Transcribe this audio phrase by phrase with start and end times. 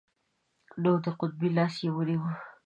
[0.81, 2.31] نو د قبطي لاس یې ونیوه.